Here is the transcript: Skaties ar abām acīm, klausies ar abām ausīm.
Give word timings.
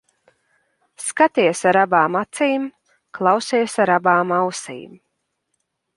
Skaties 1.07 1.61
ar 1.71 1.79
abām 1.83 2.17
acīm, 2.23 2.65
klausies 3.19 3.77
ar 3.85 3.95
abām 3.99 4.35
ausīm. 4.39 5.01